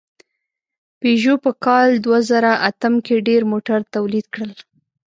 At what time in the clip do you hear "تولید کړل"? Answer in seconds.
3.95-4.51